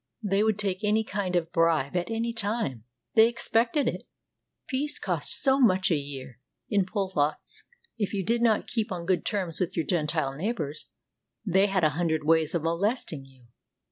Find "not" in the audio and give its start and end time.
8.41-8.65